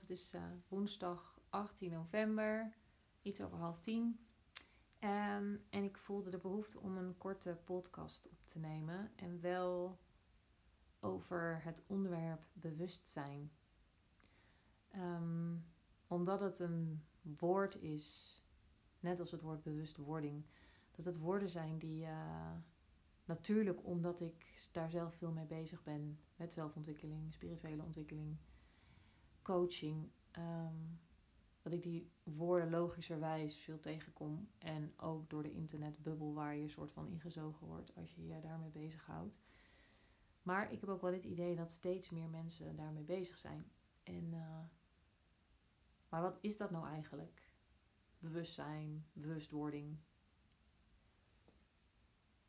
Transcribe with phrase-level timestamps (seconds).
[0.00, 2.74] Het is uh, woensdag 18 november,
[3.22, 4.20] iets over half tien.
[4.98, 9.10] En, en ik voelde de behoefte om een korte podcast op te nemen.
[9.16, 9.98] En wel
[11.00, 13.50] over het onderwerp bewustzijn.
[14.96, 15.64] Um,
[16.06, 17.04] omdat het een
[17.38, 18.36] woord is,
[19.00, 20.44] net als het woord bewustwording,
[20.90, 22.52] dat het woorden zijn die uh,
[23.24, 28.36] natuurlijk omdat ik daar zelf veel mee bezig ben met zelfontwikkeling, spirituele ontwikkeling,
[29.48, 31.00] coaching, um,
[31.62, 36.92] dat ik die woorden logischerwijs veel tegenkom en ook door de internetbubbel waar je soort
[36.92, 39.38] van ingezogen wordt als je je daarmee bezighoudt.
[40.42, 43.70] Maar ik heb ook wel het idee dat steeds meer mensen daarmee bezig zijn.
[44.02, 44.60] En uh,
[46.08, 47.50] maar wat is dat nou eigenlijk?
[48.18, 49.98] Bewustzijn, bewustwording.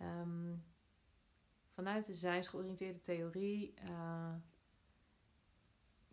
[0.00, 0.64] Um,
[1.68, 4.34] vanuit de zijnsgeoriënteerde theorie uh,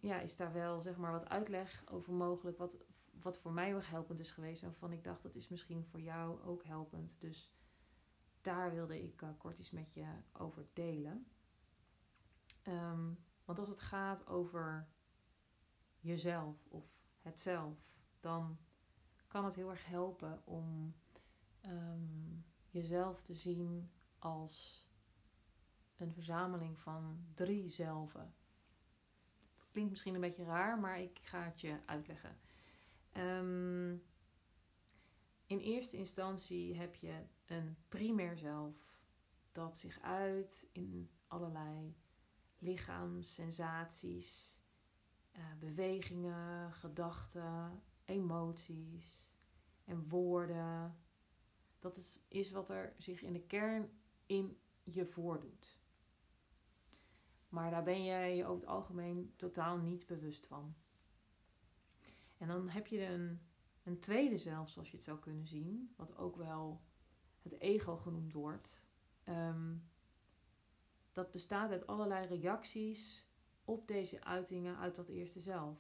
[0.01, 2.57] ja, is daar wel zeg maar, wat uitleg over mogelijk.
[2.57, 2.77] Wat,
[3.11, 4.61] wat voor mij wel helpend is geweest.
[4.61, 7.15] En waarvan ik dacht dat is misschien voor jou ook helpend.
[7.19, 7.51] Dus
[8.41, 11.25] daar wilde ik uh, kort iets met je over delen.
[12.67, 14.87] Um, want als het gaat over
[15.99, 16.85] jezelf of
[17.19, 17.77] het zelf,
[18.19, 18.57] dan
[19.27, 20.95] kan het heel erg helpen om
[21.65, 24.85] um, jezelf te zien als
[25.97, 28.35] een verzameling van drie zelven.
[29.71, 32.37] Klinkt misschien een beetje raar, maar ik ga het je uitleggen.
[33.17, 34.03] Um,
[35.45, 38.75] in eerste instantie heb je een primair zelf
[39.51, 41.95] dat zich uit in allerlei
[42.57, 44.59] lichaamssensaties,
[45.37, 49.29] uh, bewegingen, gedachten, emoties
[49.85, 50.97] en woorden.
[51.79, 53.89] Dat is, is wat er zich in de kern
[54.25, 55.80] in je voordoet.
[57.51, 60.75] Maar daar ben jij je over het algemeen totaal niet bewust van.
[62.37, 63.41] En dan heb je een,
[63.83, 66.81] een tweede zelf, zoals je het zou kunnen zien, wat ook wel
[67.41, 68.81] het ego genoemd wordt.
[69.25, 69.89] Um,
[71.11, 73.27] dat bestaat uit allerlei reacties
[73.63, 75.77] op deze uitingen uit dat eerste zelf.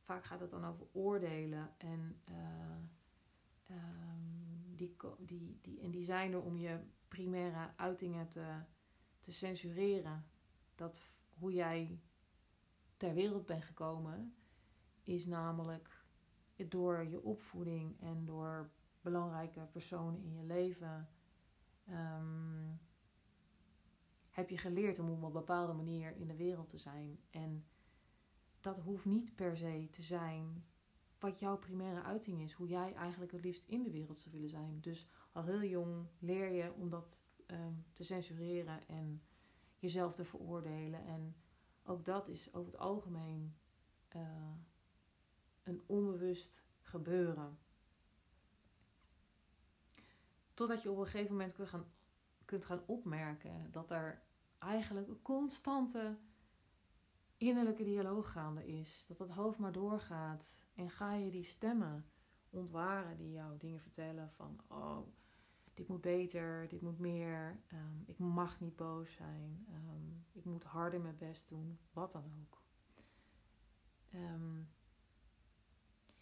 [0.00, 6.32] Vaak gaat het dan over oordelen en, uh, um, die, die, die, en die zijn
[6.32, 8.60] er om je primaire uitingen te,
[9.18, 10.26] te censureren.
[10.74, 11.02] Dat
[11.38, 12.00] hoe jij
[12.96, 14.34] ter wereld bent gekomen,
[15.02, 16.04] is namelijk
[16.56, 21.08] door je opvoeding en door belangrijke personen in je leven.
[21.88, 22.80] Um,
[24.30, 27.18] heb je geleerd om op een bepaalde manier in de wereld te zijn.
[27.30, 27.64] En
[28.60, 30.64] dat hoeft niet per se te zijn
[31.18, 32.52] wat jouw primaire uiting is.
[32.52, 34.80] Hoe jij eigenlijk het liefst in de wereld zou willen zijn.
[34.80, 39.22] Dus al heel jong leer je om dat um, te censureren en
[39.82, 41.06] jezelf te veroordelen.
[41.06, 41.36] En
[41.84, 43.56] ook dat is over het algemeen
[44.16, 44.22] uh,
[45.62, 47.58] een onbewust gebeuren.
[50.54, 51.84] Totdat je op een gegeven moment kunt gaan
[52.44, 54.22] kunt gaan opmerken dat er
[54.58, 56.18] eigenlijk een constante
[57.36, 59.04] innerlijke dialoog gaande is.
[59.08, 60.66] Dat dat hoofd maar doorgaat.
[60.74, 62.06] En ga je die stemmen
[62.50, 64.98] ontwaren die jou dingen vertellen van oh,
[65.74, 70.64] dit moet beter, dit moet meer, um, ik mag niet boos zijn, um, ik moet
[70.64, 72.62] harder mijn best doen, wat dan ook.
[74.14, 74.68] Um,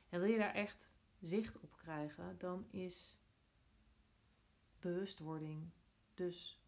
[0.08, 3.19] en wil je daar echt zicht op krijgen, dan is
[4.79, 5.70] bewustwording
[6.14, 6.64] dus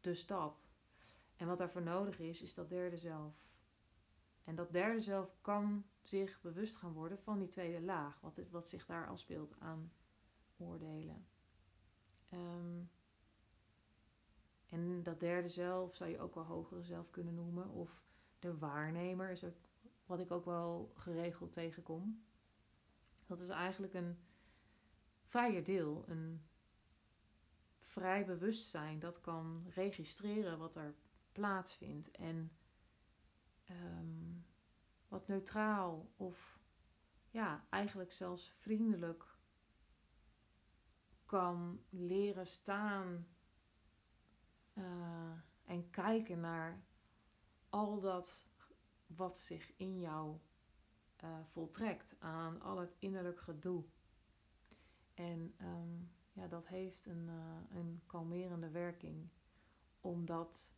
[0.00, 0.66] de stap.
[1.36, 3.34] En wat daarvoor nodig is, is dat derde zelf.
[4.44, 8.66] En dat derde zelf kan zich bewust gaan worden van die tweede laag, wat, wat
[8.66, 9.92] zich daar afspeelt aan
[10.56, 11.26] oordelen.
[12.32, 12.90] Um,
[14.68, 18.02] en dat derde zelf zou je ook wel hogere zelf kunnen noemen, of
[18.38, 19.44] de waarnemer is
[20.06, 22.24] wat ik ook wel geregeld tegenkom.
[23.26, 24.18] Dat is eigenlijk een
[25.24, 26.42] vrijer deel, een
[27.78, 30.94] vrij bewustzijn dat kan registreren wat er
[31.32, 32.52] plaatsvindt en
[33.64, 34.40] ehm,
[35.08, 36.58] wat neutraal of
[37.30, 39.37] ja, eigenlijk zelfs vriendelijk
[41.28, 43.26] kan leren staan
[44.74, 45.32] uh,
[45.64, 46.82] en kijken naar
[47.68, 48.48] al dat
[49.06, 50.38] wat zich in jou
[51.24, 53.84] uh, voltrekt, aan al het innerlijk gedoe.
[55.14, 59.28] En um, ja, dat heeft een, uh, een kalmerende werking,
[60.00, 60.72] omdat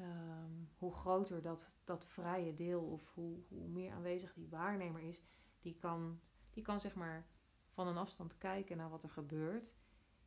[0.00, 5.22] um, hoe groter dat, dat vrije deel of hoe, hoe meer aanwezig die waarnemer is,
[5.60, 6.20] die kan,
[6.50, 7.26] die kan zeg maar
[7.74, 9.74] van een afstand kijken naar wat er gebeurt.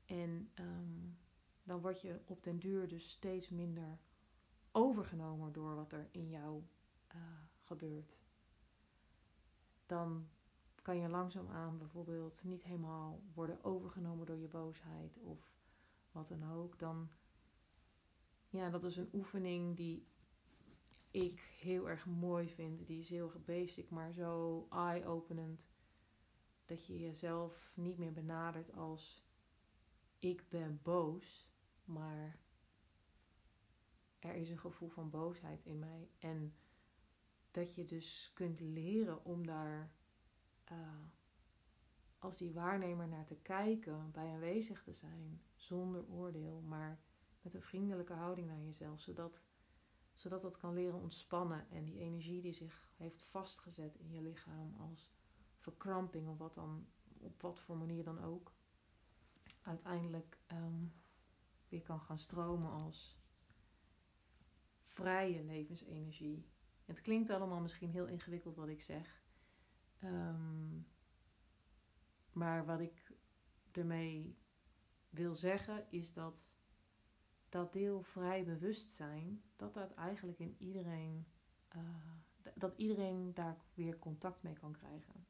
[0.05, 1.17] En um,
[1.63, 3.99] dan word je op den duur dus steeds minder
[4.71, 6.63] overgenomen door wat er in jou
[7.15, 7.21] uh,
[7.61, 8.17] gebeurt.
[9.85, 10.27] Dan
[10.81, 15.55] kan je langzaamaan bijvoorbeeld niet helemaal worden overgenomen door je boosheid of
[16.11, 16.79] wat dan ook.
[16.79, 17.09] Dan,
[18.49, 20.07] ja, dat is een oefening die
[21.11, 22.87] ik heel erg mooi vind.
[22.87, 25.69] Die is heel basic, maar zo eye-openend.
[26.67, 29.25] Dat je jezelf niet meer benadert als
[30.19, 31.49] ik ben boos,
[31.83, 32.39] maar
[34.19, 36.09] er is een gevoel van boosheid in mij.
[36.19, 36.55] En
[37.51, 39.91] dat je dus kunt leren om daar
[40.71, 40.77] uh,
[42.19, 46.99] als die waarnemer naar te kijken, bij aanwezig te zijn, zonder oordeel, maar
[47.41, 49.45] met een vriendelijke houding naar jezelf, zodat,
[50.13, 54.75] zodat dat kan leren ontspannen en die energie die zich heeft vastgezet in je lichaam
[54.77, 55.11] als
[55.67, 56.87] verkramping of wat dan,
[57.19, 58.53] op wat voor manier dan ook,
[59.61, 60.93] uiteindelijk um,
[61.69, 63.17] weer kan gaan stromen als
[64.85, 66.49] vrije levensenergie.
[66.85, 69.23] Het klinkt allemaal misschien heel ingewikkeld wat ik zeg.
[70.03, 70.87] Um,
[72.31, 73.13] maar wat ik
[73.71, 74.37] ermee
[75.09, 76.51] wil zeggen is dat
[77.49, 81.27] dat deel vrij bewustzijn, dat dat eigenlijk in iedereen,
[81.75, 82.11] uh,
[82.55, 85.25] dat iedereen daar weer contact mee kan krijgen.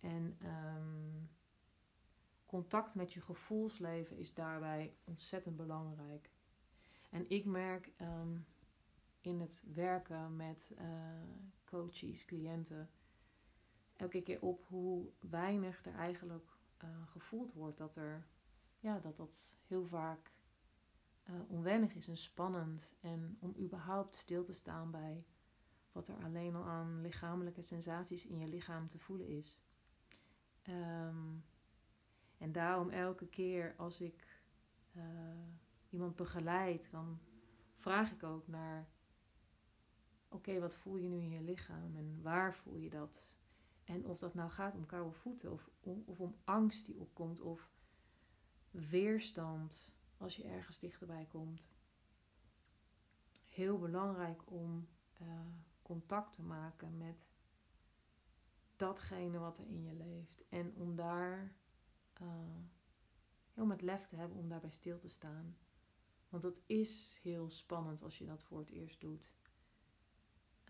[0.00, 1.30] En um,
[2.46, 6.30] contact met je gevoelsleven is daarbij ontzettend belangrijk.
[7.10, 8.46] En ik merk um,
[9.20, 10.86] in het werken met uh,
[11.64, 12.90] coaches, cliënten,
[13.96, 16.50] elke keer op hoe weinig er eigenlijk
[16.84, 17.78] uh, gevoeld wordt.
[17.78, 18.26] Dat, er,
[18.78, 20.32] ja, dat dat heel vaak
[21.30, 22.94] uh, onwennig is en spannend.
[23.00, 25.24] En om überhaupt stil te staan bij
[25.92, 29.58] wat er alleen al aan lichamelijke sensaties in je lichaam te voelen is.
[30.68, 31.44] Um,
[32.38, 34.42] en daarom elke keer als ik
[34.96, 35.02] uh,
[35.90, 37.18] iemand begeleid, dan
[37.74, 38.88] vraag ik ook naar:
[40.28, 43.34] oké, wat voel je nu in je lichaam en waar voel je dat?
[43.84, 45.70] En of dat nou gaat om koude voeten of,
[46.04, 47.72] of om angst die opkomt of
[48.70, 51.70] weerstand als je ergens dichterbij komt.
[53.48, 54.88] Heel belangrijk om
[55.22, 55.28] uh,
[55.82, 57.28] contact te maken met
[58.76, 60.44] datgene wat er in je leeft.
[60.48, 61.52] En om daar
[62.22, 62.28] uh,
[63.52, 65.56] heel met lef te hebben om daarbij stil te staan.
[66.28, 69.34] Want het is heel spannend als je dat voor het eerst doet.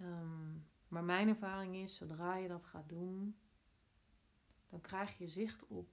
[0.01, 3.39] Um, maar mijn ervaring is, zodra je dat gaat doen,
[4.69, 5.91] dan krijg je zicht op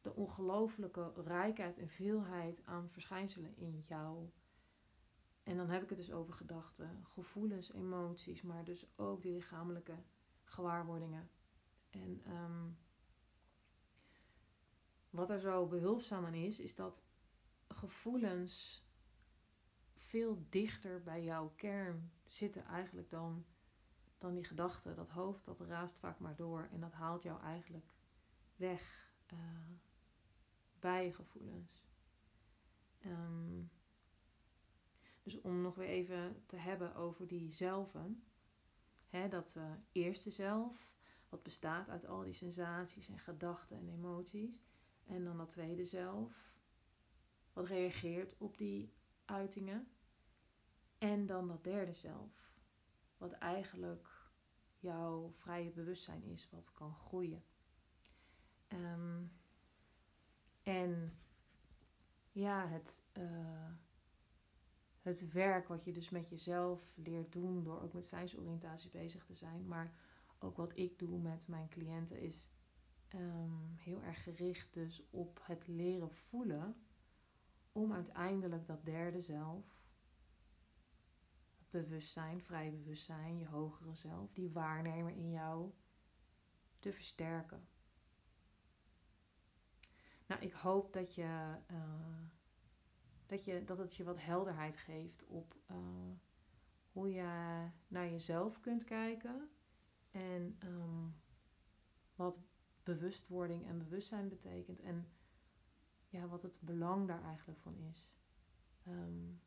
[0.00, 4.30] de ongelooflijke rijkheid en veelheid aan verschijnselen in jou.
[5.42, 10.02] En dan heb ik het dus over gedachten, gevoelens, emoties, maar dus ook die lichamelijke
[10.48, 11.30] gewaarwordingen.
[11.90, 12.78] En um,
[15.10, 17.02] wat er zo behulpzaam aan is, is dat
[17.68, 18.86] gevoelens
[19.94, 23.44] veel dichter bij jouw kern zitten eigenlijk dan,
[24.18, 24.96] dan die gedachten.
[24.96, 27.94] Dat hoofd dat raast vaak maar door en dat haalt jou eigenlijk
[28.56, 29.38] weg uh,
[30.78, 31.86] bij je gevoelens.
[33.06, 33.70] Um,
[35.22, 38.22] dus om nog weer even te hebben over die zelven.
[39.10, 40.92] Dat uh, eerste zelf,
[41.28, 44.62] wat bestaat uit al die sensaties en gedachten en emoties.
[45.06, 46.52] En dan dat tweede zelf,
[47.52, 48.92] wat reageert op die
[49.24, 49.88] uitingen.
[50.98, 52.52] En dan dat derde zelf,
[53.16, 54.30] wat eigenlijk
[54.78, 57.44] jouw vrije bewustzijn is, wat kan groeien.
[58.68, 59.32] Um,
[60.62, 61.12] en
[62.32, 63.70] ja, het, uh,
[65.08, 69.34] het werk wat je dus met jezelf leert doen door ook met zijnsoriëntatie bezig te
[69.34, 69.92] zijn, maar
[70.38, 72.48] ook wat ik doe met mijn cliënten is
[73.14, 76.76] um, heel erg gericht dus op het leren voelen
[77.72, 79.78] om uiteindelijk dat derde zelf
[81.70, 85.70] bewustzijn, vrij bewustzijn, je hogere zelf, die waarnemer in jou
[86.78, 87.68] te versterken.
[90.26, 92.20] Nou, ik hoop dat, je, uh,
[93.28, 95.76] dat, je, dat het je wat helderheid geeft op uh,
[96.92, 99.48] hoe je naar jezelf kunt kijken
[100.10, 101.16] en um,
[102.14, 102.40] wat
[102.82, 105.08] bewustwording en bewustzijn betekent en
[106.08, 108.14] ja, wat het belang daar eigenlijk van is.
[108.86, 109.40] Um,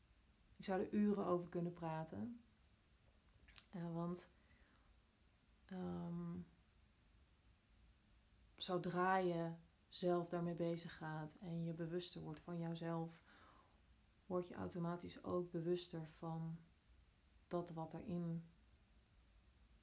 [0.55, 2.41] ik zou er uren over kunnen praten.
[3.75, 4.29] Uh, want
[5.71, 6.45] um,
[8.55, 9.51] zodra je
[9.87, 13.19] zelf daarmee bezig gaat en je bewuster wordt van jouzelf,
[14.31, 16.57] word je automatisch ook bewuster van
[17.47, 18.43] dat wat er in,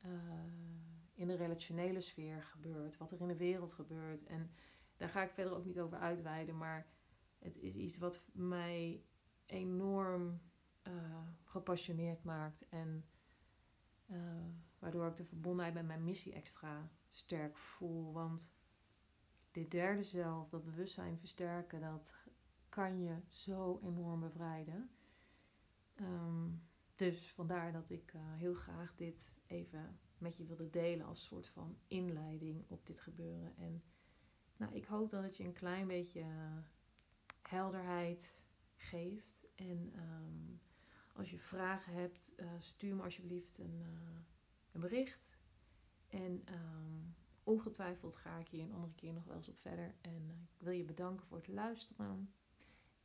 [0.05, 0.12] uh,
[1.14, 4.26] in de relationele sfeer gebeurt, wat er in de wereld gebeurt.
[4.26, 4.50] En
[4.97, 6.87] daar ga ik verder ook niet over uitweiden, maar
[7.38, 9.05] het is iets wat mij
[9.47, 10.40] enorm
[10.83, 10.93] uh,
[11.45, 13.05] gepassioneerd maakt en
[14.07, 14.21] uh,
[14.78, 18.12] waardoor ik de verbondenheid met mijn missie extra sterk voel.
[18.12, 18.52] Want
[19.50, 22.14] dit derde zelf, dat bewustzijn versterken, dat
[22.69, 24.91] kan je zo enorm bevrijden.
[26.01, 26.63] Um,
[26.97, 31.49] dus vandaar dat ik uh, heel graag dit even met je wilde delen als soort
[31.49, 33.57] van inleiding op dit gebeuren.
[33.57, 33.83] En
[34.57, 36.25] nou, ik hoop dat het je een klein beetje
[37.43, 38.45] helderheid
[38.77, 39.47] geeft.
[39.55, 40.61] En um,
[41.13, 43.83] als je vragen hebt, uh, stuur me alsjeblieft een,
[44.73, 45.39] een bericht.
[46.09, 49.95] En um, ongetwijfeld ga ik hier een andere keer nog wel eens op verder.
[50.01, 52.33] En ik wil je bedanken voor het luisteren.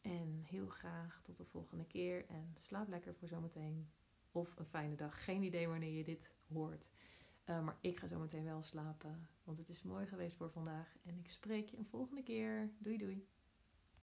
[0.03, 2.25] En heel graag tot de volgende keer.
[2.27, 3.89] En slaap lekker voor zometeen.
[4.31, 5.23] Of een fijne dag.
[5.23, 6.85] Geen idee wanneer je dit hoort.
[7.45, 9.27] maar ik ga zometeen wel slapen.
[9.43, 10.95] Want het is mooi geweest voor vandaag.
[11.03, 12.71] En ik spreek je een volgende keer.
[12.77, 13.27] Doei doei.